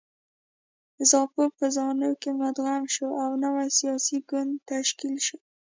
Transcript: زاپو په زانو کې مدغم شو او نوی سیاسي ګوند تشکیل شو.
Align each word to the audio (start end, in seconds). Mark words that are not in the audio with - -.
زاپو 1.09 1.43
په 1.57 1.65
زانو 1.75 2.11
کې 2.21 2.31
مدغم 2.41 2.83
شو 2.95 3.07
او 3.23 3.29
نوی 3.43 3.67
سیاسي 3.79 4.17
ګوند 4.29 4.51
تشکیل 4.69 5.15
شو. 5.25 5.37